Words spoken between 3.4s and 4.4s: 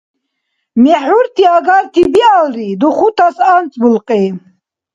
анцӀбулкьи.